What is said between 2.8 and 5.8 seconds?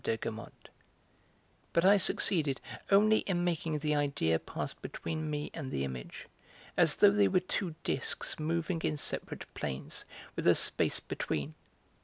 only in making the idea pass between me and